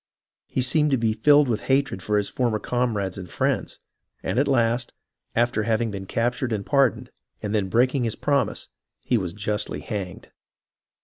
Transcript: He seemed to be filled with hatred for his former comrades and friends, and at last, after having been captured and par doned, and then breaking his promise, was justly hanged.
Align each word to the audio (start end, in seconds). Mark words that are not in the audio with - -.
He 0.47 0.61
seemed 0.61 0.89
to 0.89 0.97
be 0.97 1.13
filled 1.13 1.47
with 1.47 1.65
hatred 1.65 2.01
for 2.01 2.17
his 2.17 2.27
former 2.27 2.57
comrades 2.57 3.19
and 3.19 3.29
friends, 3.29 3.77
and 4.23 4.39
at 4.39 4.47
last, 4.47 4.93
after 5.35 5.61
having 5.61 5.91
been 5.91 6.07
captured 6.07 6.51
and 6.51 6.65
par 6.65 6.89
doned, 6.89 7.09
and 7.43 7.53
then 7.53 7.69
breaking 7.69 8.03
his 8.05 8.15
promise, 8.15 8.67
was 9.11 9.33
justly 9.33 9.81
hanged. 9.81 10.31